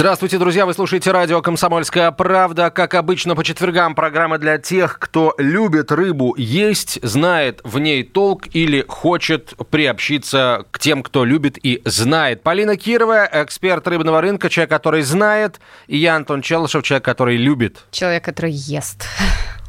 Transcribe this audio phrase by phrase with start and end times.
[0.00, 0.64] Здравствуйте, друзья!
[0.64, 2.70] Вы слушаете радио «Комсомольская правда».
[2.70, 8.46] Как обычно, по четвергам программа для тех, кто любит рыбу есть, знает в ней толк
[8.54, 12.42] или хочет приобщиться к тем, кто любит и знает.
[12.42, 17.84] Полина Кирова, эксперт рыбного рынка, человек, который знает, и я, Антон Челышев, человек, который любит.
[17.90, 19.06] Человек, который ест.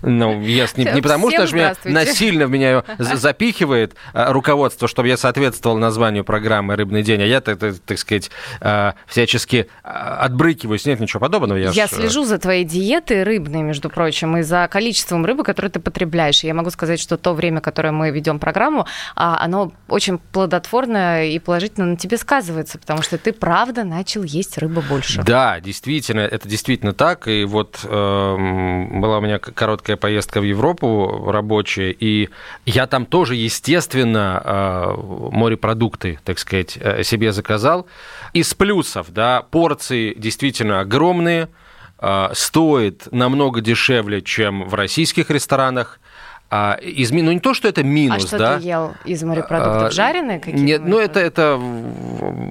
[0.01, 5.17] Ну, ест не, не потому, что меня насильно в меня запихивает а, руководство, чтобы я
[5.17, 10.85] соответствовал названию программы «Рыбный день», а я, так, так, так сказать, а, всячески а, отбрыкиваюсь.
[10.85, 11.57] Нет ничего подобного.
[11.57, 11.91] Я, я ж...
[11.91, 16.43] слежу за твоей диетой рыбной, между прочим, и за количеством рыбы, которую ты потребляешь.
[16.43, 21.39] И я могу сказать, что то время, которое мы ведем программу, оно очень плодотворное и
[21.39, 25.21] положительно на тебе сказывается, потому что ты правда начал есть рыбу больше.
[25.23, 27.27] Да, действительно, это действительно так.
[27.27, 32.29] И вот э, была у меня короткая короткая поездка в Европу рабочая, и
[32.65, 34.95] я там тоже, естественно, э,
[35.31, 37.87] морепродукты, так сказать, э, себе заказал.
[38.33, 41.47] Из плюсов, да, порции действительно огромные,
[41.99, 45.99] э, стоит намного дешевле, чем в российских ресторанах.
[46.53, 48.59] А, из, ну, не то, что это минус, а что да.
[48.59, 49.83] ты ел из морепродуктов?
[49.83, 50.61] А, Жареные какие-то?
[50.61, 51.57] Нет, ну, это, это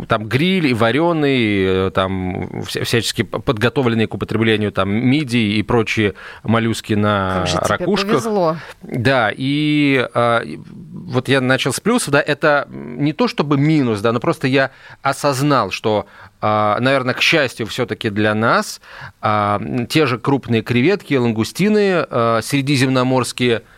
[0.08, 6.94] там гриль и вареный, э, там всячески подготовленные к употреблению там мидии и прочие моллюски
[6.94, 8.00] на как же ракушках.
[8.00, 8.56] Тебе повезло.
[8.80, 10.44] Да, и а,
[10.90, 14.70] вот я начал с плюсов, да, это не то чтобы минус, да, но просто я
[15.02, 16.06] осознал, что
[16.40, 18.80] а, наверное, к счастью, все-таки для нас,
[19.20, 23.60] а, те же крупные креветки, лангустины а, средиземноморские–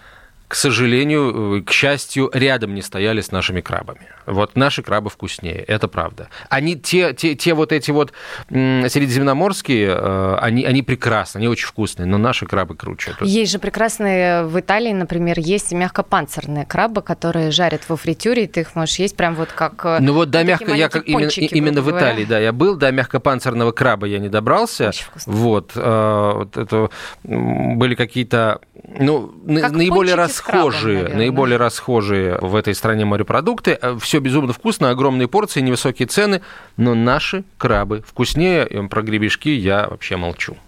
[0.53, 4.07] к сожалению, э, к счастью, рядом не стояли с нашими крабами.
[4.27, 6.29] Вот наши крабы вкуснее, это правда.
[6.49, 8.13] Они, те, те, те вот эти вот
[8.49, 13.15] средиземноморские, э, они, они прекрасны, они очень вкусные, но наши крабы круче.
[13.21, 18.61] Есть же прекрасные в Италии, например, есть мягкопанцирные крабы, которые жарят во фритюре, и ты
[18.61, 19.85] их можешь есть прям вот как...
[19.85, 22.91] Э, ну вот до мягко, я как, именно, именно в Италии, да, я был, до
[22.91, 24.89] мягкопанцирного краба я не добрался.
[24.89, 25.33] Очень вкусно.
[25.33, 26.91] Вот, вот это
[27.25, 28.61] были какие-то,
[28.99, 33.79] ну, как наиболее расхожие, крабом, наиболее расхожие в этой стране морепродукты.
[33.81, 36.43] Э, Все безумно вкусно, огромные порции, невысокие цены,
[36.77, 38.67] но наши крабы вкуснее.
[38.91, 40.59] Про гребешки я вообще молчу.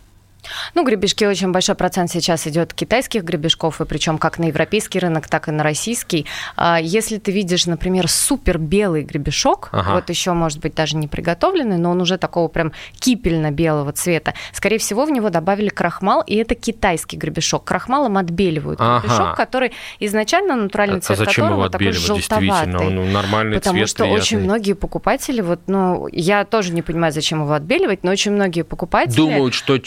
[0.74, 5.28] Ну, гребешки очень большой процент сейчас идет китайских гребешков, и причем как на европейский рынок,
[5.28, 6.26] так и на российский.
[6.56, 9.94] А если ты видишь, например, супер белый гребешок, ага.
[9.94, 14.78] вот еще, может быть, даже не приготовленный, но он уже такого прям кипельно-белого цвета, скорее
[14.78, 17.64] всего, в него добавили крахмал, и это китайский гребешок.
[17.64, 19.00] Крахмалом отбеливают ага.
[19.00, 22.86] гребешок, который изначально натуральный а цвет а зачем которого такой желтоватый.
[22.86, 24.20] Он нормальный потому цвет, что приятный.
[24.22, 28.62] очень многие покупатели, вот, ну, я тоже не понимаю, зачем его отбеливать, но очень многие
[28.62, 29.16] покупатели...
[29.16, 29.78] Думают, что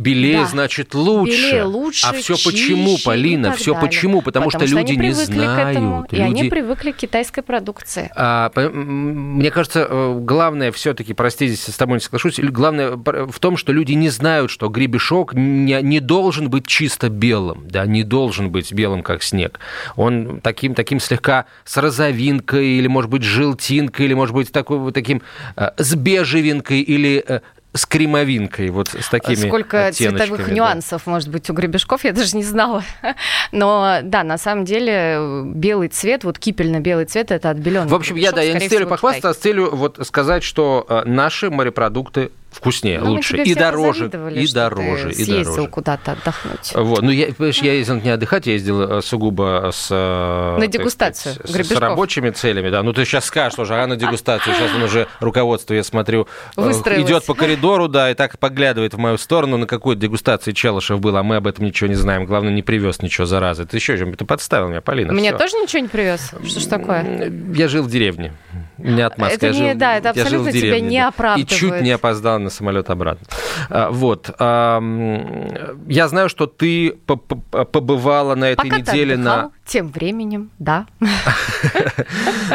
[0.00, 0.46] белее, да.
[0.46, 1.36] значит лучше.
[1.36, 2.06] Белее лучше.
[2.06, 3.52] А все почему, Полина?
[3.52, 3.88] Все далее.
[3.88, 4.22] почему?
[4.22, 5.56] Потому, Потому что, что люди не знают.
[5.56, 6.20] К этому, люди...
[6.20, 8.10] И они привыкли к китайской продукции.
[8.16, 13.56] А, мне кажется, э, главное все-таки, прости, здесь с тобой не соглашусь, главное в том,
[13.56, 18.50] что люди не знают, что гребешок не, не должен быть чисто белым, да, не должен
[18.50, 19.60] быть белым, как снег.
[19.96, 24.94] Он таким, таким слегка с розовинкой, или, может быть, желтинкой, или, может быть, такой, вот
[24.94, 25.22] таким
[25.56, 27.40] э, с бежевинкой, или э,
[27.72, 30.52] с кремовинкой, вот с такими Сколько цветовых да.
[30.52, 32.82] нюансов может быть у гребешков, я даже не знала.
[33.52, 38.32] Но да, на самом деле белый цвет, вот кипельно-белый цвет, это отбеленный В общем, я,
[38.32, 42.32] да, я не с целью похвастаться, а с целью вот сказать, что э, наши морепродукты
[42.50, 45.68] вкуснее, ну, лучше и дороже, и дороже, и дороже.
[45.68, 46.72] куда-то отдохнуть.
[46.74, 51.34] Вот, ну я, я ездил не отдыхать, я ездил э, сугубо с э, на дегустацию
[51.34, 52.82] сказать, с, с рабочими целями, да.
[52.82, 56.70] Ну ты сейчас скажешь тоже, а на дегустацию сейчас он уже руководство, я смотрю, э,
[57.00, 61.16] идет по коридору, да, и так поглядывает в мою сторону, на какой дегустации Челышев был,
[61.16, 62.26] а мы об этом ничего не знаем.
[62.26, 63.64] Главное, не привез ничего заразы.
[63.64, 63.96] Ты еще?
[63.96, 65.12] Ты подставил меня, Полина.
[65.12, 66.32] Меня тоже ничего не привез.
[66.44, 67.32] Что ж такое?
[67.54, 68.32] Я жил в деревне.
[68.78, 69.36] Не отмазка.
[69.36, 71.52] Это я не, жил, да, это абсолютно тебя не оправдывает.
[71.52, 73.26] И чуть не опоздал на самолет обратно.
[73.68, 74.28] А, вот.
[74.38, 79.50] Я знаю, что ты побывала на этой Пока неделе на...
[79.64, 80.86] Тем временем, да.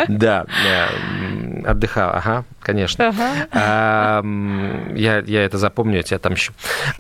[0.08, 0.46] Да,
[1.66, 3.14] отдыхал, ага, конечно.
[3.54, 6.54] Я, это запомню, я тебя отомщу.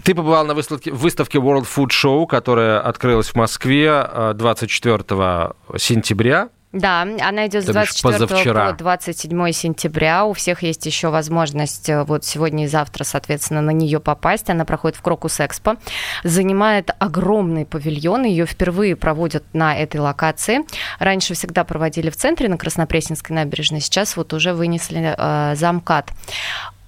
[0.04, 6.50] Ты побывал на выставке, выставке World Food Show, которая открылась в Москве 24 а, сентября.
[6.76, 10.26] Да, она идет с 24 по 27 сентября.
[10.26, 14.50] У всех есть еще возможность э, вот сегодня и завтра, соответственно, на нее попасть.
[14.50, 15.78] Она проходит в Крокус Экспо.
[16.26, 18.26] Занимает огромный павильон.
[18.26, 20.66] Ее впервые проводят на этой локации.
[21.00, 23.80] Раньше всегда проводили в центре на Краснопресненской набережной.
[23.80, 26.12] Сейчас вот уже вынесли э, замкат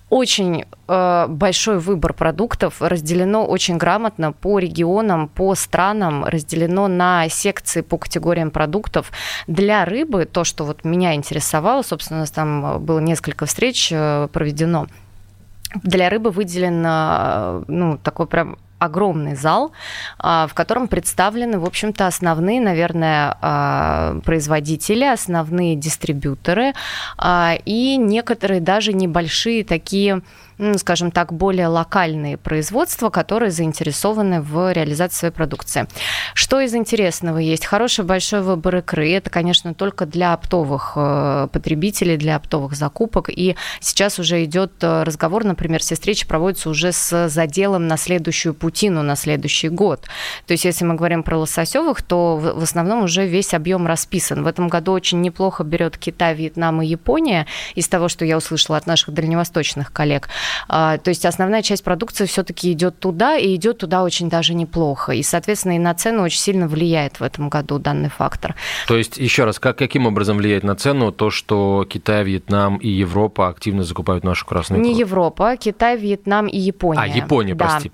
[0.10, 7.82] очень э, большой выбор продуктов, разделено очень грамотно по регионам, по странам, разделено на секции
[7.82, 9.12] по категориям продуктов.
[9.48, 14.30] Для рыбы, то, что вот меня интересовало, собственно, у нас там было несколько встреч э,
[14.32, 14.88] проведено,
[15.84, 16.82] Для рыбы выделен
[17.68, 19.72] ну, такой прям огромный зал,
[20.20, 26.74] а, в котором представлены, в общем-то, основные, наверное, а, производители, основные дистрибьюторы
[27.18, 30.22] а, и некоторые даже небольшие такие
[30.78, 35.88] скажем так, более локальные производства, которые заинтересованы в реализации своей продукции.
[36.34, 37.66] Что из интересного есть?
[37.66, 39.12] Хороший большой выбор икры.
[39.12, 43.30] Это, конечно, только для оптовых э, потребителей, для оптовых закупок.
[43.30, 48.54] И сейчас уже идет э, разговор, например, все встречи проводятся уже с заделом на следующую
[48.54, 50.08] путину, на следующий год.
[50.46, 54.44] То есть, если мы говорим про лососевых, то в основном уже весь объем расписан.
[54.44, 57.46] В этом году очень неплохо берет Китай, Вьетнам и Япония
[57.76, 60.30] из того, что я услышала от наших дальневосточных коллег.
[60.68, 65.14] А, то есть основная часть продукции все-таки идет туда, и идет туда очень даже неплохо.
[65.14, 68.56] И, соответственно, и на цену очень сильно влияет в этом году данный фактор.
[68.88, 72.90] То есть, еще раз, как, каким образом влияет на цену то, что Китай, Вьетнам и
[72.90, 74.92] Европа активно закупают нашу красную икру?
[74.92, 77.02] Не Европа, Китай, Вьетнам и Япония.
[77.02, 77.66] А, Япония, да.
[77.66, 77.92] прости.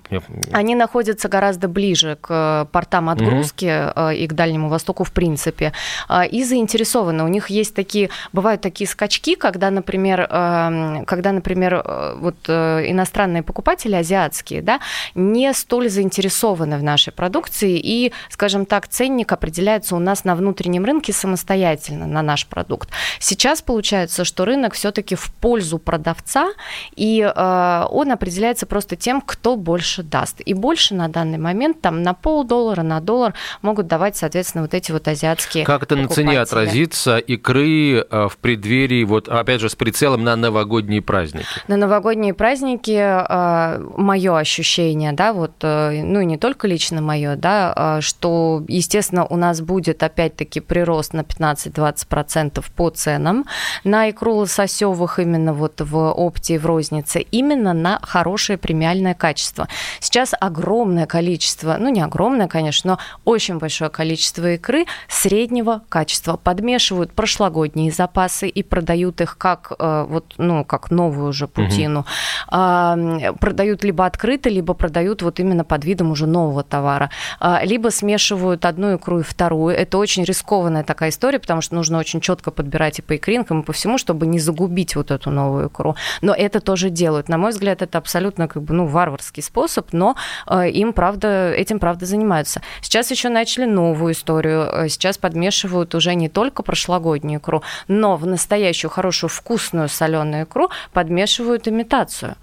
[0.52, 4.10] Они находятся гораздо ближе к э, портам отгрузки угу.
[4.10, 5.72] и к Дальнему Востоку в принципе.
[6.08, 7.24] А, и заинтересованы.
[7.24, 11.82] У них есть такие, бывают такие скачки, когда, например, эм, когда, например,
[12.16, 14.80] вот Э, иностранные покупатели, азиатские, да,
[15.14, 20.84] не столь заинтересованы в нашей продукции, и, скажем так, ценник определяется у нас на внутреннем
[20.84, 22.90] рынке самостоятельно на наш продукт.
[23.18, 26.52] Сейчас получается, что рынок все-таки в пользу продавца,
[26.96, 30.40] и э, он определяется просто тем, кто больше даст.
[30.44, 34.92] И больше на данный момент там на полдоллара, на доллар могут давать, соответственно, вот эти
[34.92, 39.74] вот азиатские Как это на цене отразится икры э, в преддверии, вот опять же, с
[39.74, 41.46] прицелом на новогодние праздники?
[41.68, 47.00] На новогодние праздники праздники а, мое ощущение, да, вот, э, ну и не только лично
[47.00, 53.44] мое, да, а, что, естественно, у нас будет опять-таки прирост на 15-20% по ценам
[53.84, 59.68] на икру лососевых именно вот в опте и в рознице, именно на хорошее премиальное качество.
[60.00, 66.36] Сейчас огромное количество, ну не огромное, конечно, но очень большое количество икры среднего качества.
[66.36, 72.00] Подмешивают прошлогодние запасы и продают их как э, вот, ну, как новую уже путину.
[72.00, 72.06] Угу
[72.48, 77.10] продают либо открыто, либо продают вот именно под видом уже нового товара,
[77.40, 79.74] а, либо смешивают одну икру и вторую.
[79.74, 83.64] Это очень рискованная такая история, потому что нужно очень четко подбирать и по икринкам, и
[83.64, 85.96] по всему, чтобы не загубить вот эту новую икру.
[86.22, 87.28] Но это тоже делают.
[87.28, 90.16] На мой взгляд, это абсолютно как бы, ну, варварский способ, но
[90.46, 92.62] а, им, правда, этим, правда, занимаются.
[92.80, 94.84] Сейчас еще начали новую историю.
[94.84, 100.70] А, сейчас подмешивают уже не только прошлогоднюю икру, но в настоящую хорошую вкусную соленую икру
[100.92, 102.13] подмешивают имитацию.
[102.14, 102.36] ça.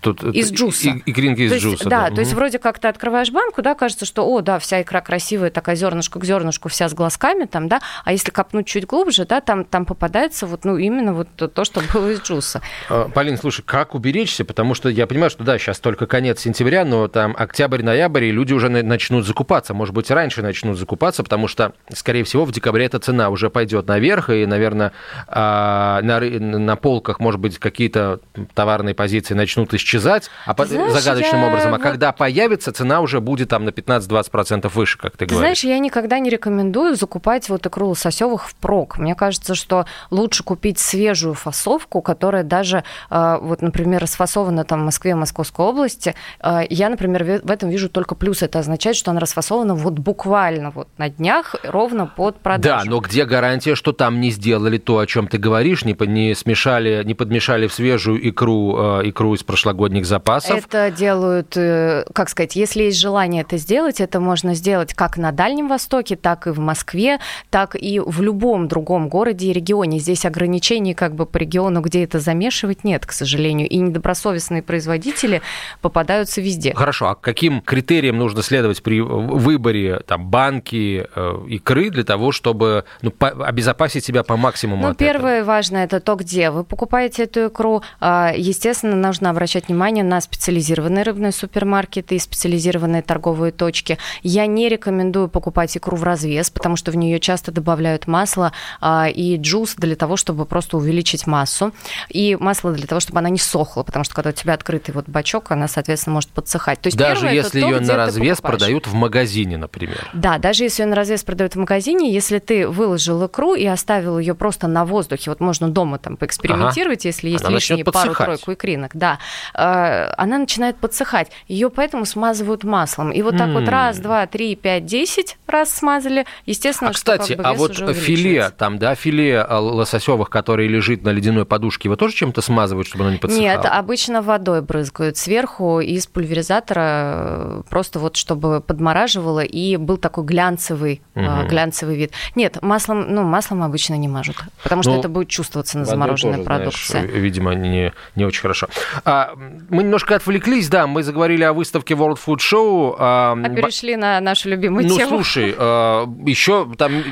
[0.00, 0.90] Тут, из джуса.
[0.90, 1.88] И, икринки из то есть, джуса.
[1.88, 4.82] Да, да, то есть вроде как ты открываешь банку, да, кажется, что, о, да, вся
[4.82, 8.86] икра красивая, такая зернышко к зернышку, вся с глазками там, да, а если копнуть чуть
[8.86, 12.60] глубже, да, там, там попадается вот, ну, именно вот то, что было из джуса.
[12.88, 16.84] А, Полин, слушай, как уберечься, потому что я понимаю, что, да, сейчас только конец сентября,
[16.84, 21.72] но там октябрь-ноябрь, и люди уже начнут закупаться, может быть, раньше начнут закупаться, потому что,
[21.92, 24.92] скорее всего, в декабре эта цена уже пойдет наверх, и, наверное,
[25.28, 28.20] а, на, на полках, может быть, какие-то
[28.54, 31.48] товарные позиции начнут начнут исчезать а по, загадочным я...
[31.48, 31.82] образом, а вот...
[31.82, 35.60] когда появится, цена уже будет там на 15-20% выше, как ты, ты говоришь.
[35.60, 38.98] Знаешь, я никогда не рекомендую закупать вот икру лососевых впрок.
[38.98, 44.84] Мне кажется, что лучше купить свежую фасовку, которая даже, а, вот, например, расфасована там в
[44.84, 46.14] Москве, Московской области.
[46.40, 48.42] А, я, например, в этом вижу только плюс.
[48.42, 52.84] Это означает, что она расфасована вот буквально вот на днях ровно под продажу.
[52.84, 56.34] Да, но где гарантия, что там не сделали то, о чем ты говоришь, не, не
[56.34, 60.56] смешали, не подмешали в свежую икру, а, икру из прошлогодних запасов.
[60.56, 65.30] Это делают, э, как сказать, если есть желание это сделать, это можно сделать как на
[65.30, 67.18] Дальнем Востоке, так и в Москве,
[67.50, 69.98] так и в любом другом городе и регионе.
[69.98, 73.68] Здесь ограничений как бы по региону, где это замешивать, нет, к сожалению.
[73.68, 75.42] И недобросовестные производители
[75.82, 76.72] попадаются везде.
[76.72, 82.84] Хорошо, а каким критериям нужно следовать при выборе там, банки, э, икры для того, чтобы
[83.02, 84.88] ну, обезопасить себя по максимуму?
[84.88, 85.48] Ну, первое этого?
[85.48, 87.82] важное это то, где вы покупаете эту икру.
[88.00, 93.98] А, естественно, нужно обращаться обращать внимание на специализированные рыбные супермаркеты и специализированные торговые точки.
[94.22, 99.08] Я не рекомендую покупать икру в развес, потому что в нее часто добавляют масло а,
[99.08, 101.72] и джус для того, чтобы просто увеличить массу.
[102.08, 105.08] И масло для того, чтобы она не сохла, потому что когда у тебя открытый вот
[105.08, 106.80] бачок, она, соответственно, может подсыхать.
[106.80, 110.08] То есть даже если то, ее на развес продают в магазине, например.
[110.12, 114.20] Да, даже если ее на развес продают в магазине, если ты выложил икру и оставил
[114.20, 117.08] ее просто на воздухе, вот можно дома там поэкспериментировать, ага.
[117.08, 119.18] если есть она лишние пару-тройку икринок, да,
[119.54, 121.30] она начинает подсыхать.
[121.48, 123.10] Ее поэтому смазывают маслом.
[123.10, 123.52] И вот так mm.
[123.52, 127.52] вот раз, два, три, пять, десять раз смазали, естественно, а, что кстати, как бы а
[127.54, 132.88] вот филе, там, да, филе лососевых, которые лежит на ледяной подушке, его тоже чем-то смазывают,
[132.88, 133.46] чтобы оно не подсыхало?
[133.46, 140.24] Нет, обычно водой брызгают сверху из пульверизатора, э, просто вот чтобы подмораживало, и был такой
[140.24, 141.46] глянцевый, угу.
[141.48, 142.12] глянцевый вид.
[142.34, 146.38] Нет, маслом, ну, маслом обычно не мажут, потому что ну, это будет чувствоваться на замороженной
[146.38, 146.92] тоже, продукции.
[146.92, 148.68] Знаешь, видимо, не, не очень хорошо.
[149.04, 149.21] А,
[149.70, 152.96] мы немножко отвлеклись, да, мы заговорили о выставке World Food Show.
[152.98, 155.10] А, перешли на нашу любимую ну, тему.
[155.10, 157.02] Ну, слушай, а, еще там,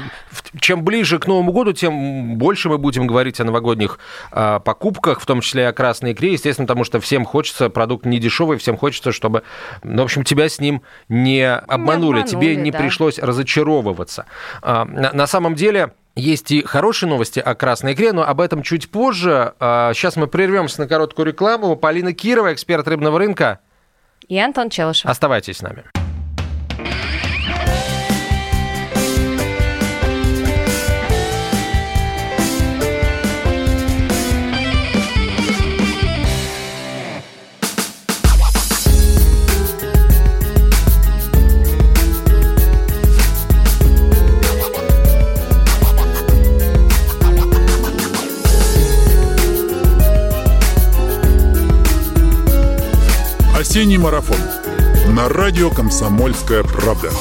[0.60, 3.98] чем ближе к Новому году, тем больше мы будем говорить о новогодних
[4.30, 8.18] а, покупках, в том числе о красной икре, естественно, потому что всем хочется, продукт не
[8.18, 9.42] дешевый, всем хочется, чтобы,
[9.82, 12.78] ну, в общем, тебя с ним не обманули, не обманули тебе не да.
[12.78, 14.26] пришлось разочаровываться.
[14.62, 15.92] На, на самом деле...
[16.16, 19.54] Есть и хорошие новости о красной икре, но об этом чуть позже.
[19.58, 21.76] Сейчас а, мы прервемся на короткую рекламу.
[21.76, 23.60] Полина Кирова, эксперт рыбного рынка.
[24.28, 25.06] И Антон Челышев.
[25.06, 25.84] Оставайтесь с нами.
[53.70, 54.40] Осенний марафон
[55.14, 57.12] на радио «Комсомольская правда».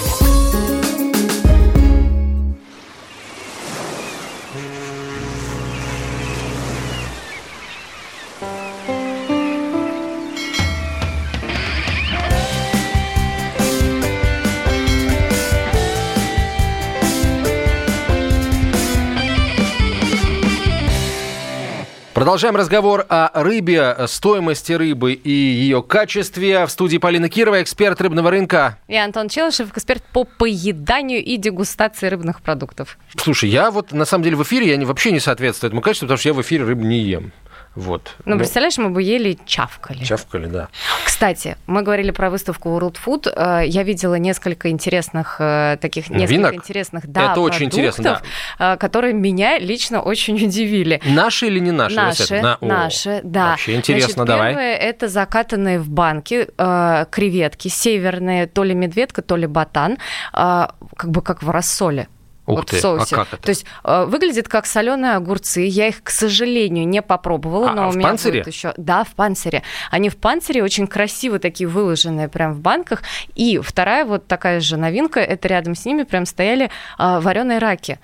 [22.14, 26.66] Продолжаем разговор о рыбе, стоимости рыбы и ее качестве.
[26.66, 28.80] В студии Полина Кирова, эксперт рыбного рынка.
[28.88, 32.98] И Антон Челышев, эксперт по поеданию и дегустации рыбных продуктов.
[33.16, 36.18] Слушай, я вот на самом деле в эфире я вообще не соответствую этому качеству, потому
[36.18, 37.32] что я в эфире рыбу не ем.
[37.80, 38.16] Вот.
[38.26, 40.04] Ну, ну, представляешь, мы бы ели чавкали.
[40.04, 40.68] Чавкали, да.
[41.06, 43.32] Кстати, мы говорили про выставку World Food.
[43.34, 46.54] Э, я видела несколько интересных э, таких несколько Винок?
[46.56, 48.22] интересных, да, Это очень интересно,
[48.60, 48.74] да.
[48.74, 51.02] Э, которые меня лично очень удивили.
[51.06, 51.96] Наши или не наши?
[51.96, 52.58] Наши, На...
[52.60, 53.52] наши, О, да.
[53.52, 54.50] Вообще интересно, Значит, давай.
[54.52, 59.98] Первое это закатанные в банки креветки северные, то ли медведка, то ли ботан,
[60.34, 62.08] как бы как в рассоле.
[62.50, 63.16] Ух вот ты, в соусе.
[63.16, 63.44] А как это?
[63.44, 65.62] То есть э, выглядит как соленые огурцы.
[65.62, 68.40] Я их, к сожалению, не попробовала, а, но а у меня панцире?
[68.40, 68.74] будет еще.
[68.78, 69.64] Да, в панцире.
[69.92, 73.04] Они в панцире очень красиво такие выложенные прям в банках.
[73.36, 78.00] И вторая вот такая же новинка, это рядом с ними прям стояли э, вареные раки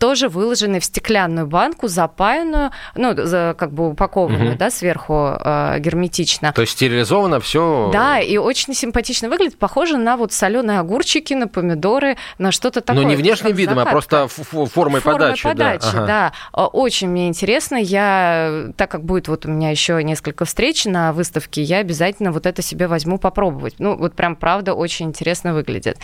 [0.00, 4.58] тоже выложены в стеклянную банку, запаянную, ну, как бы упакованную, угу.
[4.58, 6.52] да, сверху э, герметично.
[6.52, 7.90] То есть стерилизовано все.
[7.92, 13.02] Да, и очень симпатично выглядит, похоже на вот соленые огурчики, на помидоры, на что-то такое.
[13.02, 15.42] Ну, не внешним видом, а просто формой, формой подачи.
[15.42, 15.98] подачи, да.
[15.98, 16.32] Ага.
[16.54, 16.66] да.
[16.68, 17.76] Очень мне интересно.
[17.76, 22.46] Я, так как будет вот у меня еще несколько встреч на выставке, я обязательно вот
[22.46, 23.74] это себе возьму попробовать.
[23.78, 25.98] Ну, вот прям правда очень интересно выглядит.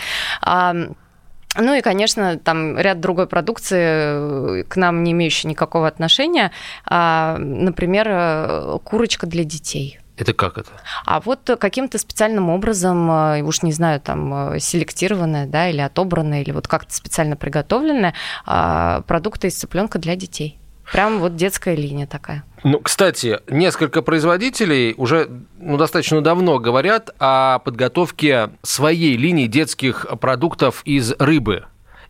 [1.58, 6.52] Ну и, конечно, там ряд другой продукции, э, к нам не имеющей никакого отношения.
[6.84, 9.98] А, например, э, курочка для детей.
[10.16, 10.70] Это как это?
[11.04, 16.52] А вот каким-то специальным образом, э, уж не знаю, там селектированная, да, или отобранная, или
[16.52, 20.58] вот как-то специально приготовленная а, продукты из цыпленка для детей.
[20.92, 22.44] Прям вот детская линия такая.
[22.64, 25.28] Ну, кстати, несколько производителей уже
[25.58, 31.66] ну, достаточно давно говорят о подготовке своей линии детских продуктов из рыбы.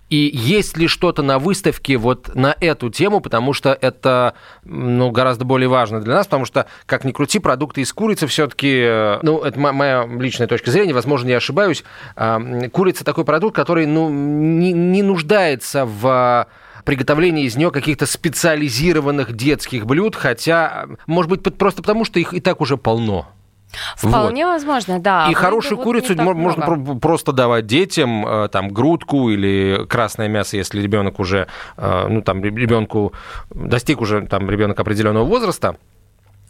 [0.08, 4.34] И есть ли что-то на выставке вот на эту тему, потому что это
[4.64, 9.18] ну, гораздо более важно для нас, потому что, как ни крути, продукты из курицы все-таки,
[9.22, 11.82] ну, это моя личная точка зрения, возможно, я ошибаюсь,
[12.72, 16.46] курица такой продукт, который ну, не, не нуждается в
[16.84, 22.40] приготовление из нее каких-то специализированных детских блюд, хотя, может быть, просто потому, что их и
[22.40, 23.26] так уже полно.
[23.96, 24.52] Вполне вот.
[24.52, 25.28] возможно, да.
[25.30, 26.98] И хорошую вот курицу можно много.
[26.98, 32.42] просто давать детям, э, там, грудку или красное мясо, если ребенок уже, э, ну, там,
[32.42, 33.12] ребенку
[33.50, 35.76] достиг уже, там, ребенок определенного возраста,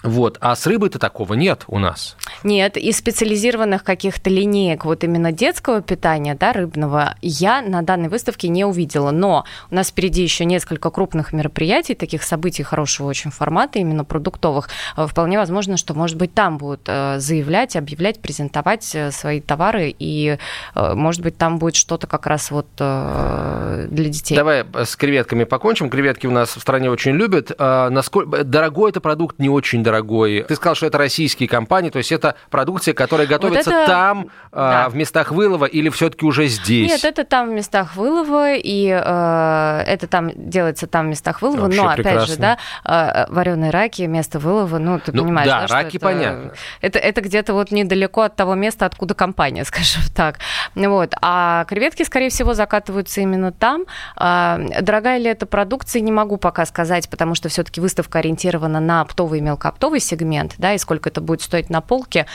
[0.02, 0.38] вот.
[0.40, 2.16] А с рыбой-то такого нет у нас.
[2.44, 8.48] Нет, и специализированных каких-то линеек вот именно детского питания, да, рыбного, я на данной выставке
[8.48, 9.10] не увидела.
[9.10, 14.68] Но у нас впереди еще несколько крупных мероприятий, таких событий хорошего очень формата, именно продуктовых.
[14.96, 19.94] Э, вполне возможно, что, может быть, там будут э, заявлять, объявлять, презентовать э, свои товары,
[19.98, 20.38] и,
[20.74, 24.34] может быть, там будет что-то как раз вот для детей.
[24.34, 25.90] Давай с креветками покончим.
[25.90, 27.52] Креветки у нас в стране очень любят.
[27.58, 30.44] Насколько дорогой это продукт, не очень дорогой дорогой.
[30.46, 33.86] Ты сказал, что это российские компании, то есть это продукция, которая готовится вот это...
[33.86, 34.88] там, да.
[34.88, 36.90] в местах вылова, или все-таки уже здесь?
[36.90, 41.62] Нет, это там в местах вылова, и э, это там делается там в местах вылова.
[41.62, 42.22] Вообще но, прекрасно.
[42.22, 45.96] опять же, да, э, вареные раки, место вылова, ну, ты ну, понимаешь, да, да раки
[45.96, 46.52] это, понятно.
[46.80, 50.38] Это, это где-то вот недалеко от того места, откуда компания, скажем так.
[50.74, 51.14] Вот.
[51.22, 53.84] А креветки, скорее всего, закатываются именно там.
[54.16, 59.00] А, дорогая ли эта продукция, не могу пока сказать, потому что все-таки выставка ориентирована на
[59.00, 59.42] оптовый и
[59.76, 62.26] мелкооптовый сегмент, да, и сколько это будет стоить на полке,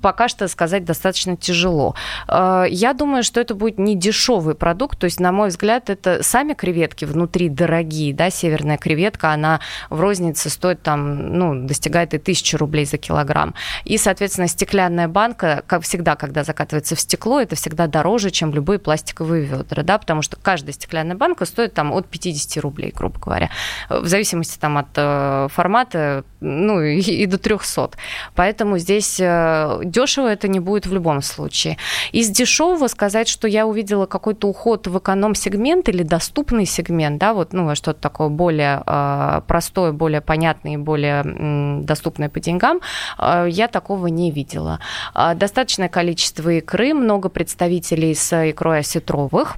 [0.00, 1.94] пока что сказать достаточно тяжело.
[2.26, 6.22] А, я думаю, что это будет не дешевый продукт, то есть, на мой взгляд, это
[6.22, 9.60] сами креветки внутри дорогие, да, северная креветка, она
[9.90, 13.54] в рознице стоит там, ну, достигает и тысячи рублей за килограмм.
[13.84, 18.78] И, соответственно, стеклянная банка, как всегда, когда закатывается в стекло, это всегда дороже, чем любые
[18.78, 23.50] пластиковые ведра, да, потому что каждая стеклянная банка стоит там от 50 рублей, грубо говоря,
[23.88, 27.90] в зависимости там от э, формата, ну, и, и до 300.
[28.34, 31.76] Поэтому здесь э, дешево это не будет в любом случае.
[32.12, 37.52] Из дешевого сказать, что я увидела какой-то уход в эконом-сегмент или доступный сегмент, да, вот,
[37.52, 42.80] ну, что-то такое более э, простое, более понятное и более доступное по деньгам,
[43.18, 44.80] э, я такого не видела.
[45.14, 49.56] Достаточное количество икры, много представителей с икрой осетровых,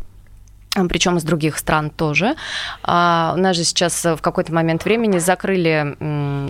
[0.88, 2.34] причем из других стран тоже.
[2.82, 5.96] А у нас же сейчас в какой-то момент времени закрыли,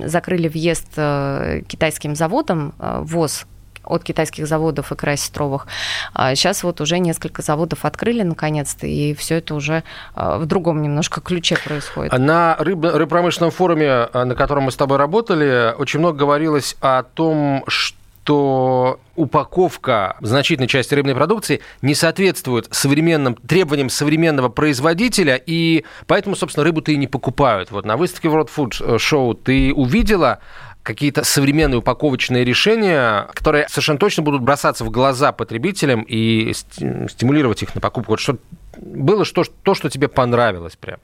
[0.07, 3.47] закрыли въезд э, китайским заводам, э, ВОЗ
[3.85, 5.67] от китайских заводов икры осетровых.
[6.15, 9.83] А сейчас вот уже несколько заводов открыли наконец-то, и все это уже
[10.15, 12.17] э, в другом немножко ключе происходит.
[12.17, 17.65] На рыб, рыбпромышленном форуме, на котором мы с тобой работали, очень много говорилось о том,
[17.67, 26.37] что что упаковка значительной части рыбной продукции не соответствует современным требованиям современного производителя, и поэтому,
[26.37, 27.71] собственно, рыбу-то и не покупают.
[27.71, 30.39] Вот на выставке World Food Show ты увидела
[30.83, 37.75] какие-то современные упаковочные решения, которые совершенно точно будут бросаться в глаза потребителям и стимулировать их
[37.75, 38.13] на покупку.
[38.13, 38.39] Вот что
[38.77, 40.99] было что, то, что тебе понравилось прям?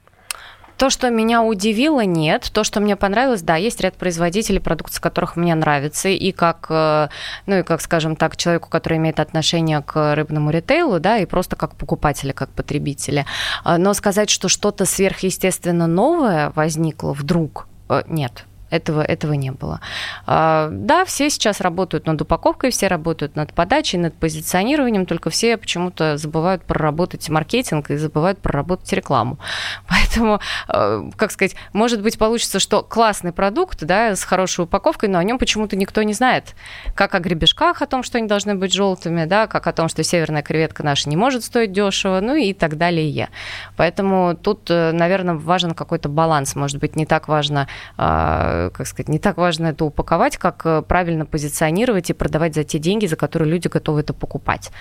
[0.79, 2.49] То, что меня удивило, нет.
[2.53, 6.07] То, что мне понравилось, да, есть ряд производителей, продукции которых мне нравится.
[6.07, 7.09] И как, э,
[7.47, 11.57] ну и как, скажем так, человеку, который имеет отношение к рыбному ритейлу, да, и просто
[11.57, 13.25] как покупателя, как потребителя.
[13.65, 18.45] А, но сказать, что что-то сверхъестественно новое возникло вдруг, э, нет.
[18.69, 19.81] Этого, этого не было.
[20.25, 25.57] А, да, все сейчас работают над упаковкой, все работают над подачей, над позиционированием, только все
[25.57, 29.39] почему-то забывают проработать маркетинг и забывают проработать рекламу.
[29.89, 35.17] Поэтому, а, как сказать, может быть, получится, что классный продукт, да, с хорошей упаковкой, но
[35.17, 36.55] о нем почему-то никто не знает.
[36.93, 40.03] Как о гребешках, о том, что они должны быть желтыми, да, как о том, что
[40.03, 43.29] северная креветка наша не может стоить дешево, ну и так далее.
[43.77, 46.55] Поэтому тут, э, наверное, важен какой-то баланс.
[46.55, 50.81] Может быть, не так важно а, как сказать, не так важно это упаковать, как э,
[50.81, 54.71] правильно позиционировать и продавать за те деньги, за которые люди готовы это покупать.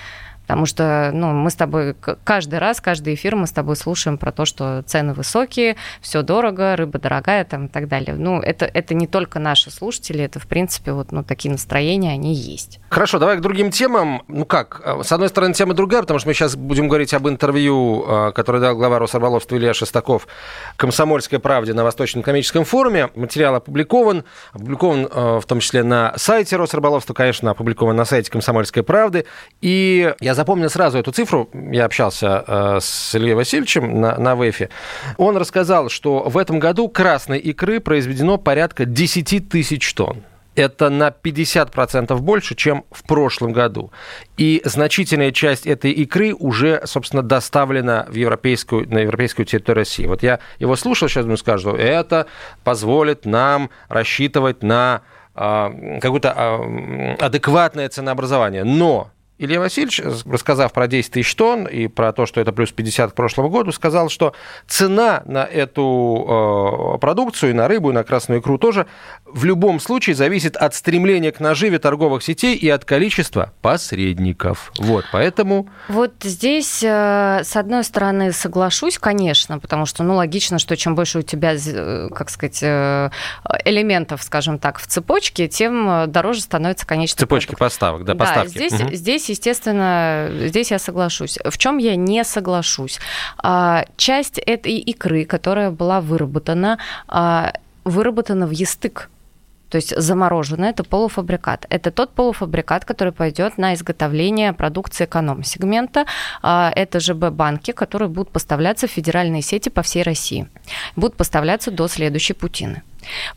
[0.49, 4.33] Потому что ну, мы с тобой каждый раз, каждый эфир мы с тобой слушаем про
[4.33, 8.15] то, что цены высокие, все дорого, рыба дорогая там, и так далее.
[8.15, 12.33] Ну, это, это не только наши слушатели, это, в принципе, вот ну, такие настроения, они
[12.33, 12.81] есть.
[12.89, 14.23] Хорошо, давай к другим темам.
[14.27, 17.29] Ну как, э, с одной стороны, тема другая, потому что мы сейчас будем говорить об
[17.29, 20.27] интервью, э, которое дал глава Росрыболовства Илья Шестаков
[20.77, 23.11] «Комсомольской правде» на Восточном экономическом форуме.
[23.15, 28.83] Материал опубликован, опубликован э, в том числе на сайте Росрыболовства, конечно, опубликован на сайте «Комсомольской
[28.83, 29.27] правды».
[29.61, 31.51] И я запомнил сразу эту цифру.
[31.53, 34.71] Я общался э, с Ильей Васильевичем на, на ВЭФе.
[35.17, 40.23] Он рассказал, что в этом году красной икры произведено порядка 10 тысяч тонн
[40.55, 43.91] это на 50% больше, чем в прошлом году.
[44.37, 50.07] И значительная часть этой икры уже, собственно, доставлена в европейскую, на европейскую территорию России.
[50.07, 52.27] Вот я его слушал, сейчас ему скажу, это
[52.65, 55.03] позволит нам рассчитывать на
[55.35, 58.65] э, какое-то э, адекватное ценообразование.
[58.65, 63.13] Но Илья Васильевич, рассказав про 10 тысяч тонн и про то, что это плюс 50
[63.13, 64.35] к прошлому году, сказал, что
[64.67, 68.87] цена на эту э, продукцию, и на рыбу, и на красную икру тоже
[69.25, 74.73] в любом случае зависит от стремления к наживе торговых сетей и от количества посредников.
[74.77, 75.69] Вот, поэтому...
[75.89, 81.21] Вот здесь, э, с одной стороны, соглашусь, конечно, потому что, ну, логично, что чем больше
[81.21, 87.51] у тебя, э, как сказать, элементов, скажем так, в цепочке, тем дороже становится конечный Цепочки
[87.51, 87.61] продукт.
[87.61, 88.59] поставок, да, поставки.
[88.59, 88.95] Да, здесь, угу.
[88.95, 91.39] здесь естественно, здесь я соглашусь.
[91.45, 92.99] В чем я не соглашусь?
[93.39, 97.53] А, часть этой икры, которая была выработана, а,
[97.85, 99.09] выработана в естык
[99.69, 101.67] то есть замороженное– это полуфабрикат.
[101.69, 106.07] Это тот полуфабрикат, который пойдет на изготовление продукции эконом-сегмента.
[106.43, 110.49] А, это ЖБ-банки, которые будут поставляться в федеральные сети по всей России.
[110.97, 112.83] Будут поставляться до следующей Путины.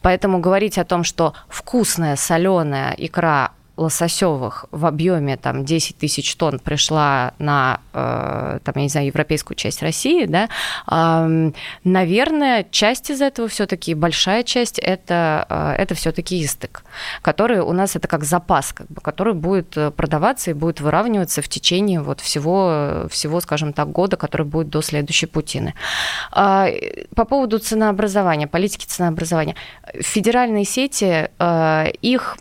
[0.01, 3.51] Поэтому говорить о том, что вкусная соленая икра
[3.81, 9.57] лососевых в объеме там 10 тысяч тонн пришла на, э, там, я не знаю, европейскую
[9.57, 10.49] часть России, да,
[10.89, 11.51] э,
[11.83, 16.83] наверное, часть из этого все-таки, большая часть, это, э, это все-таки истык,
[17.21, 21.49] который у нас это как запас, как бы, который будет продаваться и будет выравниваться в
[21.49, 25.73] течение вот всего, всего, скажем так, года, который будет до следующей Путины.
[26.31, 29.55] По поводу ценообразования, политики ценообразования.
[29.99, 31.29] Федеральные сети,
[32.01, 32.37] их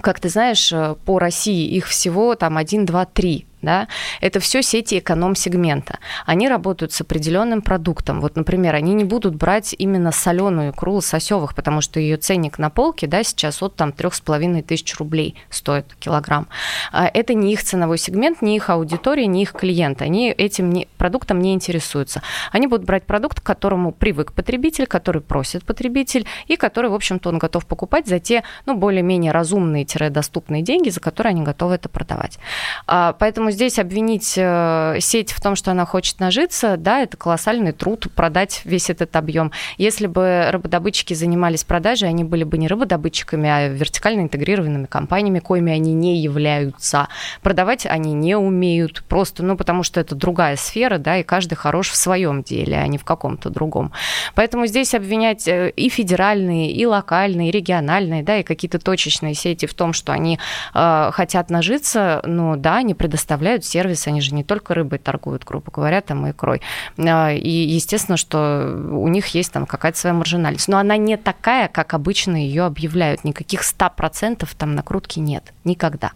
[0.00, 3.88] как ты знаешь, э, по России их всего там 1, 2, 3 да,
[4.20, 5.98] это все сети эконом-сегмента.
[6.26, 8.20] Они работают с определенным продуктом.
[8.20, 12.70] Вот, например, они не будут брать именно соленую икру лососевых, потому что ее ценник на
[12.70, 16.48] полке, да, сейчас от там трех с половиной тысяч рублей стоит килограмм.
[16.92, 20.02] А это не их ценовой сегмент, не их аудитория, не их клиент.
[20.02, 22.22] Они этим не, продуктом не интересуются.
[22.52, 27.28] Они будут брать продукт, к которому привык потребитель, который просит потребитель, и который, в общем-то,
[27.28, 32.38] он готов покупать за те, ну, более-менее разумные-доступные деньги, за которые они готовы это продавать.
[32.86, 33.12] А,
[33.50, 38.62] здесь обвинить э, сеть в том, что она хочет нажиться, да, это колоссальный труд продать
[38.64, 39.52] весь этот объем.
[39.78, 45.72] Если бы рыбодобытчики занимались продажей, они были бы не рыбодобытчиками, а вертикально интегрированными компаниями, коими
[45.72, 47.08] они не являются.
[47.42, 51.90] Продавать они не умеют, просто, ну, потому что это другая сфера, да, и каждый хорош
[51.90, 53.92] в своем деле, а не в каком-то другом.
[54.34, 59.66] Поэтому здесь обвинять э, и федеральные, и локальные, и региональные, да, и какие-то точечные сети
[59.66, 60.38] в том, что они
[60.74, 65.44] э, хотят нажиться, ну, да, они предоставляют предоставляют сервис, они же не только рыбой торгуют,
[65.44, 66.60] грубо говоря, там и икрой.
[66.98, 70.68] А, и естественно, что у них есть там какая-то своя маржинальность.
[70.68, 73.24] Но она не такая, как обычно ее объявляют.
[73.24, 75.52] Никаких 100% там накрутки нет.
[75.64, 76.12] Никогда.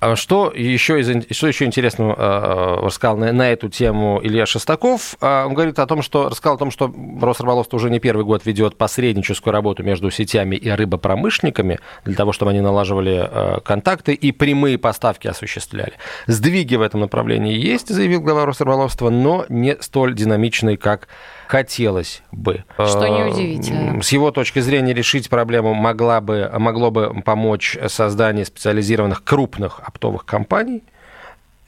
[0.00, 5.16] А что еще, из, что еще интересного э, рассказал на, на эту тему Илья Шестаков?
[5.20, 8.44] А, он говорит о том, что рассказал о том, что Росрыболовство уже не первый год
[8.46, 14.32] ведет посредническую работу между сетями и рыбопромышленниками для того, чтобы они налаживали э, контакты и
[14.32, 15.94] прямые поставки осуществляли.
[16.26, 21.08] Сдвиги в этом направлении есть, заявил глава Росрыболовства, но не столь динамичные, как
[21.48, 22.64] хотелось бы.
[22.74, 24.02] Что неудивительно.
[24.02, 30.24] С его точки зрения решить проблему могла бы, могло бы помочь создание специализированных крупных оптовых
[30.24, 30.95] компаний– Э,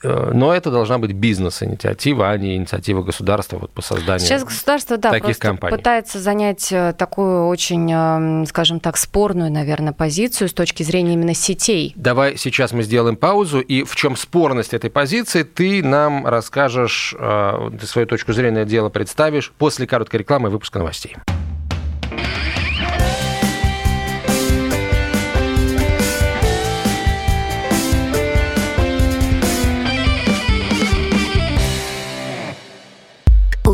[0.03, 5.11] но это должна быть бизнес-инициатива, а не инициатива государства вот по созданию Сейчас государство, да,
[5.11, 5.77] таких компаний.
[5.77, 11.35] пытается занять э, такую очень, эм, скажем так, спорную, наверное, позицию с точки зрения именно
[11.35, 11.93] сетей.
[11.97, 17.71] Давай сейчас мы сделаем паузу, и в чем спорность этой позиции, ты нам расскажешь, э,
[17.81, 21.17] ты свою точку зрения дела представишь после короткой рекламы и выпуска новостей.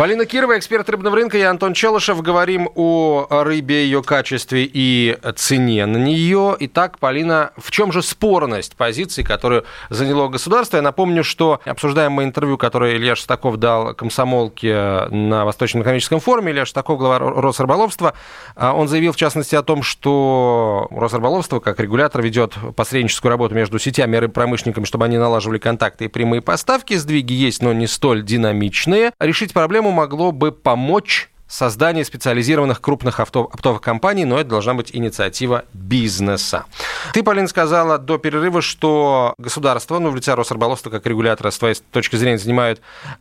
[0.00, 2.22] Полина Кирова, эксперт рыбного рынка, я Антон Челышев.
[2.22, 6.56] Говорим о рыбе, ее качестве и цене на нее.
[6.58, 10.78] Итак, Полина, в чем же спорность позиции, которую заняло государство?
[10.78, 16.64] Я напомню, что обсуждаемое интервью, которое Илья Шестаков дал комсомолке на Восточном экономическом форуме, Илья
[16.64, 18.14] Шестаков, глава Росрыболовства,
[18.56, 23.78] а, он заявил, в частности, о том, что Росрыболовство, как регулятор, ведет посредническую работу между
[23.78, 26.94] сетями и рыбпромышленниками, чтобы они налаживали контакты и прямые поставки.
[26.94, 29.12] Сдвиги есть, но не столь динамичные.
[29.20, 34.94] Решить проблему могло бы помочь создание специализированных крупных авто, оптовых компаний, но это должна быть
[34.94, 36.64] инициатива бизнеса.
[37.12, 41.74] Ты, Полин, сказала до перерыва, что государство, ну, в лице Росрыболовства как регулятора, с твоей
[41.90, 42.80] точки зрения, занимают,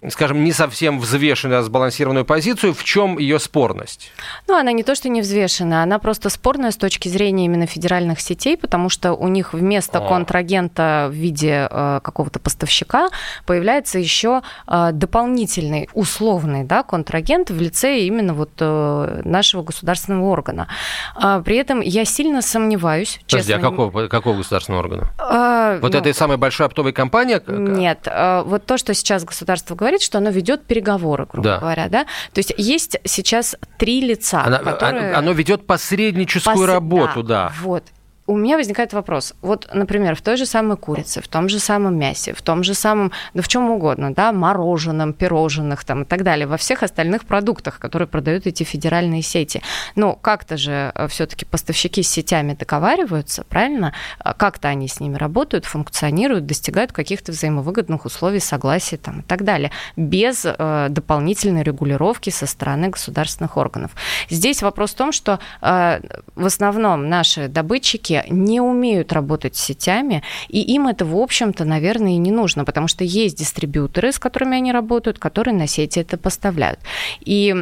[0.09, 2.75] скажем, не совсем взвешенную, а сбалансированную позицию.
[2.75, 4.11] В чем ее спорность?
[4.47, 8.21] Ну, она не то, что не взвешенная, она просто спорная с точки зрения именно федеральных
[8.21, 10.07] сетей, потому что у них вместо а.
[10.07, 13.09] контрагента в виде э, какого-то поставщика
[13.47, 20.25] появляется еще э, дополнительный условный да, контрагент в лице именно именно вот э, нашего государственного
[20.25, 20.67] органа.
[21.15, 23.67] А, при этом я сильно сомневаюсь, Подожди, честно.
[23.67, 25.11] а какого, какого государственного органа?
[25.17, 27.41] А, вот ну, этой самой большой оптовой компании?
[27.47, 31.57] Нет, а, вот то, что сейчас государство говорит, что оно ведет переговоры, грубо да.
[31.59, 32.03] говоря, да.
[32.33, 35.13] То есть есть сейчас три лица, Она, которые...
[35.13, 36.67] Оно ведет посредническую Пос...
[36.67, 37.49] работу, да.
[37.49, 37.53] да.
[37.61, 37.83] Вот
[38.29, 39.33] у меня возникает вопрос.
[39.41, 42.75] Вот, например, в той же самой курице, в том же самом мясе, в том же
[42.75, 47.25] самом, да в чем угодно, да, мороженом, пирожных там и так далее, во всех остальных
[47.25, 49.63] продуктах, которые продают эти федеральные сети.
[49.95, 53.93] Но как-то же э, все-таки поставщики с сетями договариваются, правильно?
[54.19, 59.43] А как-то они с ними работают, функционируют, достигают каких-то взаимовыгодных условий, согласия там и так
[59.43, 63.91] далее, без э, дополнительной регулировки со стороны государственных органов.
[64.29, 65.99] Здесь вопрос в том, что э,
[66.35, 72.11] в основном наши добытчики не умеют работать с сетями, и им это, в общем-то, наверное,
[72.11, 76.17] и не нужно, потому что есть дистрибьюторы, с которыми они работают, которые на сети это
[76.17, 76.79] поставляют.
[77.21, 77.55] И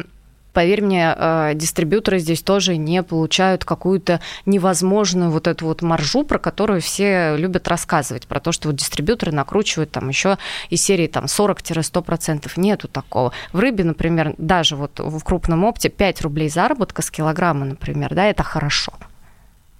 [0.58, 6.40] поверь мне, э, дистрибьюторы здесь тоже не получают какую-то невозможную вот эту вот маржу, про
[6.40, 10.36] которую все любят рассказывать, про то, что вот дистрибьюторы накручивают там еще
[10.68, 12.50] из серии там 40-100%.
[12.56, 13.32] Нету такого.
[13.52, 18.26] В рыбе, например, даже вот в крупном опте 5 рублей заработка с килограмма, например, да,
[18.26, 18.92] это хорошо.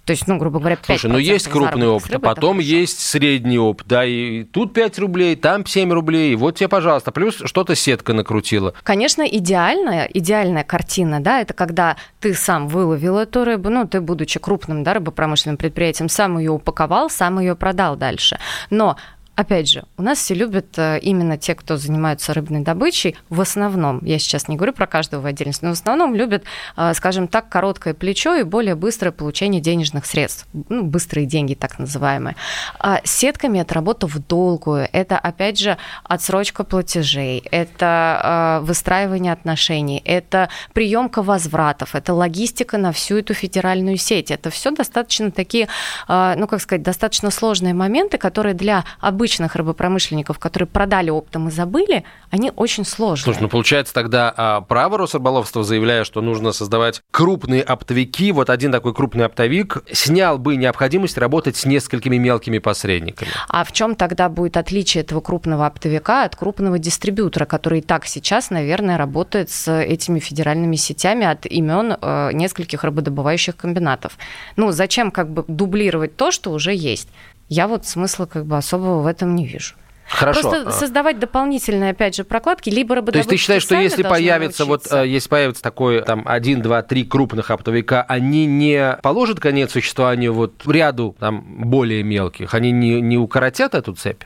[0.09, 3.59] То есть, ну, грубо говоря, 5 Слушай, ну есть крупный опыт, а потом есть средний
[3.59, 8.13] опыт, да, и тут 5 рублей, там 7 рублей, вот тебе, пожалуйста, плюс что-то сетка
[8.13, 8.73] накрутила.
[8.81, 14.39] Конечно, идеальная, идеальная картина, да, это когда ты сам выловил эту рыбу, ну, ты, будучи
[14.39, 18.39] крупным, да, рыбопромышленным предприятием, сам ее упаковал, сам ее продал дальше.
[18.71, 18.97] Но
[19.39, 24.03] Опять же, у нас все любят э, именно те, кто занимаются рыбной добычей, в основном,
[24.03, 26.43] я сейчас не говорю про каждого в отдельности, но в основном любят,
[26.75, 31.79] э, скажем так, короткое плечо и более быстрое получение денежных средств, ну, быстрые деньги так
[31.79, 32.35] называемые.
[32.79, 40.01] А сетками это работа в долгую, это, опять же, отсрочка платежей, это э, выстраивание отношений,
[40.03, 44.31] это приемка возвратов, это логистика на всю эту федеральную сеть.
[44.31, 45.69] Это все достаточно такие,
[46.09, 51.51] ну, как сказать, достаточно сложные моменты, которые для обычных обычных рыбопромышленников, которые продали оптом и
[51.51, 53.25] забыли, они очень сложные.
[53.25, 58.71] Слушай, ну получается тогда а, право Росрыболовства, заявляя, что нужно создавать крупные оптовики, вот один
[58.71, 63.29] такой крупный оптовик снял бы необходимость работать с несколькими мелкими посредниками.
[63.49, 68.07] А в чем тогда будет отличие этого крупного оптовика от крупного дистрибьютора, который и так
[68.07, 74.17] сейчас, наверное, работает с этими федеральными сетями от имен э, нескольких рыбодобывающих комбинатов?
[74.55, 77.09] Ну, зачем как бы дублировать то, что уже есть?
[77.49, 79.75] Я вот смысла как бы особого в этом не вижу.
[80.09, 80.41] Хорошо.
[80.41, 83.29] Просто создавать дополнительные, опять же, прокладки, либо работодатели.
[83.29, 86.81] То есть ты считаешь, что если появится вот, э, если появится такой там один, два,
[86.81, 93.01] три крупных оптовика, они не положат конец существованию вот ряду там более мелких, они не,
[93.01, 94.23] не укоротят эту цепь?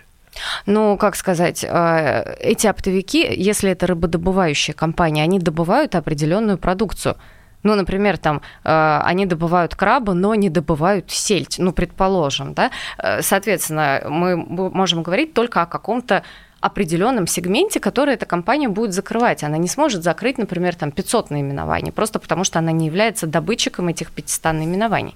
[0.66, 7.18] Ну, как сказать, э, эти оптовики, если это рыбодобывающая компания, они добывают определенную продукцию.
[7.64, 12.72] Ну, например, там э, они добывают краба, но не добывают сельдь, ну, предположим, да.
[12.98, 16.24] Э, соответственно, мы можем говорить только о каком-то
[16.60, 19.44] определенном сегменте, который эта компания будет закрывать.
[19.44, 23.90] Она не сможет закрыть, например, там 500 наименований, просто потому что она не является добытчиком
[23.90, 25.16] этих 500 наименований.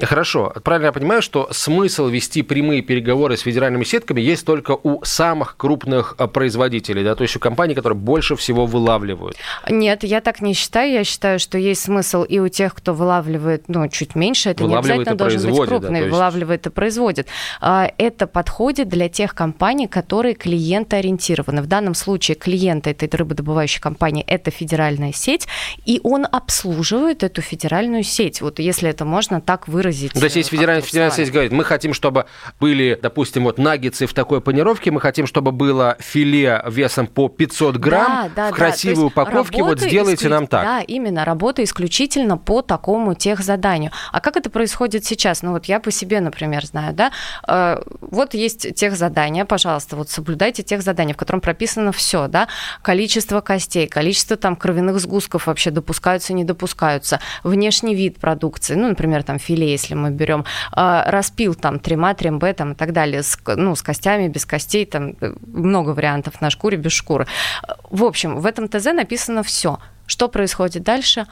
[0.00, 0.52] Хорошо.
[0.64, 5.56] Правильно я понимаю, что смысл вести прямые переговоры с федеральными сетками есть только у самых
[5.56, 9.36] крупных а, производителей, да, то есть у компаний, которые больше всего вылавливают?
[9.68, 10.92] Нет, я так не считаю.
[10.92, 14.50] Я считаю, что есть смысл и у тех, кто вылавливает, ну, чуть меньше.
[14.50, 16.10] Это не обязательно должен быть крупный, да, есть...
[16.10, 17.28] вылавливает и производит.
[17.60, 21.62] А, это подходит для тех компаний, которые клиентоориентированы.
[21.62, 25.46] В данном случае клиент этой рыбодобывающей компании– это федеральная сеть,
[25.84, 28.40] и он обслуживает эту федеральную сеть.
[28.40, 30.12] Вот если это можно так выразить.
[30.12, 32.26] То есть, если федеральная, федеральная сеть говорит, мы хотим, чтобы
[32.58, 37.76] были, допустим, вот наггетсы в такой панировке, мы хотим, чтобы было филе весом по 500
[37.76, 39.04] грамм да, да, в красивой да.
[39.06, 40.30] упаковке, вот сделайте исклю...
[40.30, 40.64] нам так.
[40.64, 43.90] Да, именно, работа исключительно по такому техзаданию.
[44.12, 45.42] А как это происходит сейчас?
[45.42, 47.12] Ну вот я по себе, например, знаю, да,
[47.46, 52.48] э, вот есть техзадание, пожалуйста, вот соблюдайте техзадание, в котором прописано все, да,
[52.82, 59.22] количество костей, количество там кровяных сгустков вообще допускаются, не допускаются, внешний вид продукции, ну, например,
[59.30, 63.38] там филе, если мы берем, а, распил там трима, тримбе там и так далее, с,
[63.46, 67.26] ну, с костями, без костей, там э, много вариантов на шкуре, без шкуры.
[67.90, 69.78] В общем, в этом ТЗ написано все.
[70.10, 71.26] Что происходит дальше?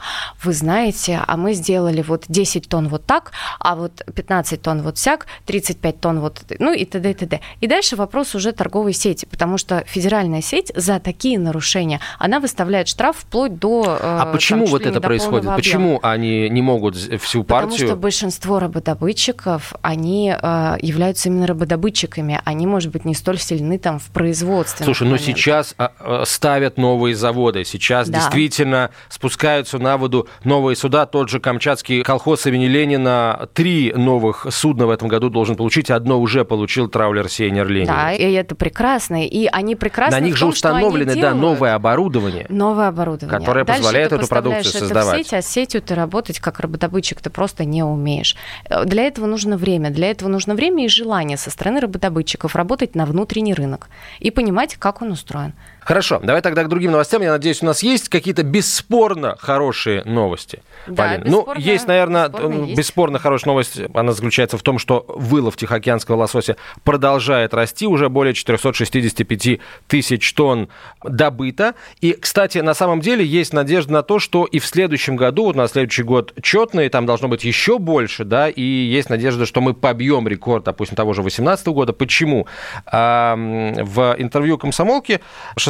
[0.44, 4.98] Вы знаете, а мы сделали вот 10 тонн вот так, а вот 15 тонн вот
[4.98, 7.10] сяк, 35 тонн вот, ну и т.д.
[7.10, 7.40] и т.д.
[7.60, 12.86] И дальше вопрос уже торговой сети, потому что федеральная сеть за такие нарушения, она выставляет
[12.86, 13.98] штраф вплоть до...
[14.00, 15.56] Э, а почему там, вот это происходит?
[15.56, 17.72] Почему они не могут всю партию...
[17.72, 23.80] Потому что большинство рыбодобытчиков, они э, являются именно рыбодобытчиками, они, может быть, не столь сильны
[23.80, 24.84] там в производстве.
[24.84, 28.20] Слушай, ну сейчас а, ставят новые заводы, сейчас да.
[28.20, 31.07] действительно стремительно спускаются на воду новые суда.
[31.07, 35.90] Тот же Камчатский колхоз имени Ленина три новых судна в этом году должен получить.
[35.90, 37.88] Одно уже получил траулер Сейнер Ленин.
[37.88, 39.26] Да, и это прекрасно.
[39.26, 42.46] И они прекрасно На них том, же установлены да, новое оборудование.
[42.48, 43.38] Новое оборудование.
[43.38, 45.14] Которое Дальше позволяет эту продукцию это создавать.
[45.14, 48.37] В сеть, а с сетью ты работать как работодобытчик ты просто не умеешь.
[48.85, 49.90] Для этого нужно время.
[49.90, 53.88] Для этого нужно время и желание со стороны работодобытчиков работать на внутренний рынок
[54.20, 55.54] и понимать, как он устроен.
[55.88, 57.22] Хорошо, давай тогда к другим новостям.
[57.22, 60.62] Я надеюсь, у нас есть какие-то бесспорно хорошие новости.
[60.87, 61.22] Да, Полин.
[61.24, 62.77] Ну, есть, наверное, бесспорно, есть.
[62.79, 63.81] бесспорно хорошая новость.
[63.94, 67.87] Она заключается в том, что вылов тихоокеанского лосося продолжает расти.
[67.87, 70.68] Уже более 465 тысяч тонн
[71.03, 71.74] добыто.
[72.03, 75.57] И, кстати, на самом деле есть надежда на то, что и в следующем году, вот
[75.57, 79.72] на следующий год четный, там должно быть еще больше, да, и есть надежда, что мы
[79.72, 81.94] побьем рекорд, допустим, того же 2018 года.
[81.94, 82.46] Почему?
[82.85, 85.20] В интервью комсомолки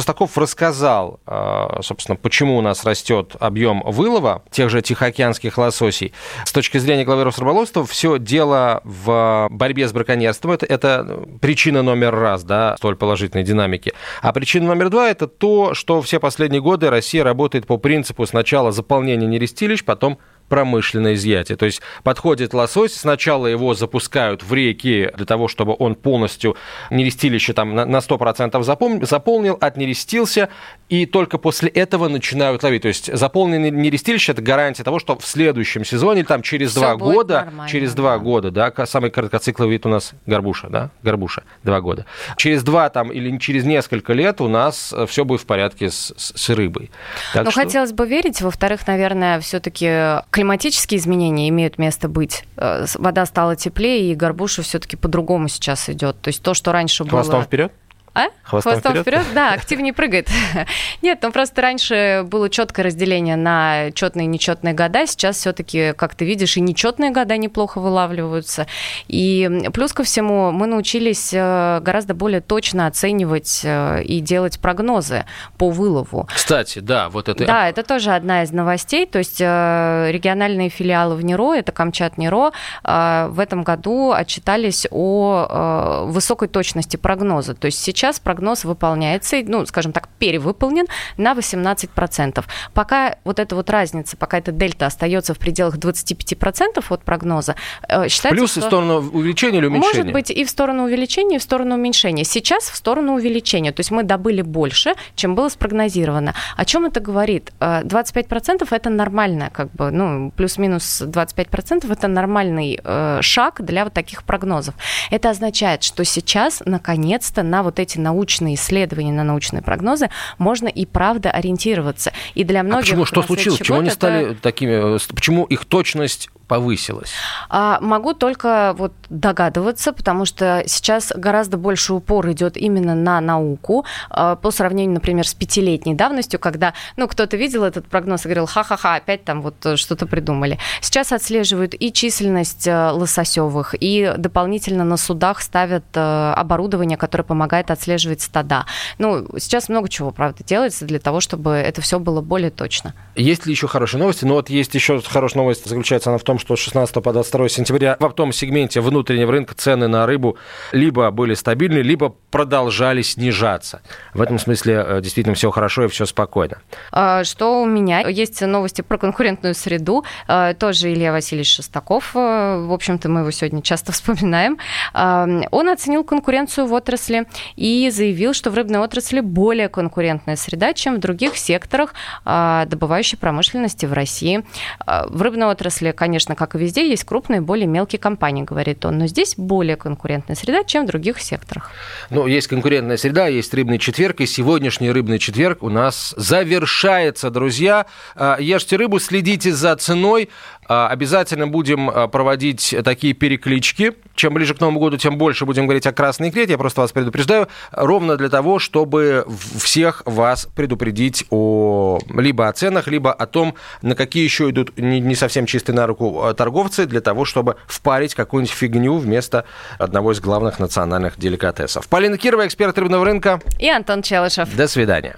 [0.09, 6.13] Шестаков рассказал, а, собственно, почему у нас растет объем вылова тех же тихоокеанских лососей.
[6.45, 10.53] С точки зрения главы Росрыболовства, все дело в борьбе с браконьерством.
[10.53, 13.93] Это, это причина номер раз, да, столь положительной динамики.
[14.23, 18.71] А причина номер два– это то, что все последние годы Россия работает по принципу сначала
[18.71, 20.17] заполнения нерестилищ, потом
[20.49, 21.57] промышленное изъятие.
[21.57, 26.57] То есть подходит лосось, сначала его запускают в реки для того, чтобы он полностью
[26.89, 30.49] нерестилище там на 100% заполнил, отнерестился,
[30.89, 32.81] и только после этого начинают ловить.
[32.81, 37.47] То есть заполненное нерестилище– это гарантия того, что в следующем сезоне, там через два года,
[37.67, 42.05] через два года, да, самый короткоцикловый вид у нас горбуша, да, горбуша, два года.
[42.37, 46.13] Через два там или через несколько лет у нас э, все будет в порядке с,
[46.17, 46.89] с рыбой.
[47.33, 47.61] Так Но что...
[47.61, 52.45] хотелось бы верить, во-вторых, наверное, все-таки климатические изменения имеют место быть.
[52.55, 56.15] Э, вода стала теплее, и горбуша все-таки по-другому сейчас идет.
[56.21, 57.43] То есть то, что раньше Хвостом было...
[57.43, 57.73] вперед?
[58.13, 58.27] А?
[58.43, 59.05] Хвостом, Хвостом вперед?
[59.05, 59.25] вперед?
[59.33, 60.29] Да, активнее прыгает.
[61.01, 65.05] Нет, ну просто раньше было четкое разделение на четные и нечетные года.
[65.05, 68.67] Сейчас все-таки, как ты видишь, и нечетные года неплохо вылавливаются.
[69.07, 75.25] И плюс ко всему, мы научились э, гораздо более точно оценивать э, и делать прогнозы
[75.57, 76.27] по вылову.
[76.33, 77.45] Кстати, да, вот это...
[77.45, 79.05] Да, это тоже одна из новостей.
[79.05, 82.51] То есть э, региональные филиалы в НИРО, это Камчат НИРО,
[82.83, 87.53] в этом году отчитались о высокой точности прогноза.
[87.53, 90.85] То есть сейчас сейчас прогноз выполняется, ну, скажем так, перевыполнен
[91.17, 92.45] на 18%.
[92.73, 97.55] Пока вот эта вот разница, пока эта дельта остается в пределах 25% от прогноза,
[97.87, 98.61] э, считается, Плюс что...
[98.61, 100.03] в сторону увеличения или уменьшения?
[100.03, 102.23] Может быть и в сторону увеличения, и в сторону уменьшения.
[102.23, 103.73] Сейчас в сторону увеличения.
[103.73, 106.33] То есть мы добыли больше, чем было спрогнозировано.
[106.55, 107.51] О чем это говорит?
[107.59, 113.93] 25% э, это нормально, как бы, ну, плюс-минус 25% это нормальный э, шаг для вот
[113.93, 114.73] таких прогнозов.
[115.11, 120.85] Это означает, что сейчас, наконец-то, на вот эти научные исследования, на научные прогнозы можно и
[120.85, 122.13] правда ориентироваться.
[122.35, 122.79] И для многих...
[122.79, 123.05] А почему?
[123.05, 123.59] Что случилось?
[123.59, 124.95] Почему они стали такими...
[124.95, 127.11] Э, почему их точность повысилась?
[127.47, 133.85] А, могу только вот догадываться, потому что сейчас гораздо больше упор идет именно на науку
[134.09, 138.47] а, по сравнению, например, с пятилетней давностью, когда, ну, кто-то видел этот прогноз и говорил,
[138.47, 140.57] ха-ха-ха, опять там вот что-то придумали.
[140.81, 147.69] Сейчас отслеживают и численность э, лососевых, и дополнительно на судах ставят э, оборудование, которое помогает
[147.69, 148.65] отслеживать стада.
[148.97, 152.95] Ну, сейчас много чего, правда, делается для того, чтобы это все было более точно.
[153.15, 154.25] Есть ли еще хорошие новости?
[154.25, 157.49] Ну, вот есть еще хорошая новость, заключается она в том, что с 16 по 22
[157.49, 160.37] сентября в оптовом сегменте внутреннего рынка цены на рыбу
[160.71, 163.81] либо были стабильны, либо продолжали снижаться.
[164.13, 166.59] В этом смысле э, действительно все хорошо и все спокойно.
[166.91, 168.01] А, что у меня?
[168.07, 170.03] Есть новости про конкурентную среду.
[170.27, 174.57] А, тоже Илья Васильевич Шестаков, э, в общем-то, мы его сегодня часто вспоминаем.
[174.93, 180.73] А, он оценил конкуренцию в отрасли и заявил, что в рыбной отрасли более конкурентная среда,
[180.73, 181.93] чем в других секторах
[182.25, 184.45] добывающей промышленности в России.
[184.85, 188.97] В рыбной отрасли, конечно, как и везде, есть крупные, более мелкие компании, говорит он.
[188.97, 191.71] Но здесь более конкурентная среда, чем в других секторах.
[192.09, 197.85] Ну, есть конкурентная среда, есть рыбный четверг, и сегодняшний рыбный четверг у нас завершается, друзья.
[198.15, 200.29] А, ешьте рыбу, следите за ценой.
[200.69, 203.93] А, обязательно будем а, проводить такие переклички.
[204.15, 206.45] Чем ближе к Новому году, тем больше будем говорить о красной икре.
[206.47, 207.47] Я просто вас предупреждаю.
[207.71, 209.25] Ровно для того, чтобы
[209.57, 215.15] всех вас предупредить о либо о ценах, либо о том, на какие еще идут не
[215.15, 219.45] совсем чистые на руку торговцы, для того, чтобы впарить какую-нибудь фигню вместо
[219.79, 221.87] одного из главных национальных деликатесов.
[221.87, 223.41] Полина Кирова, эксперт рыбного рынка.
[223.57, 224.55] И Антон Челышев.
[224.55, 225.17] До свидания.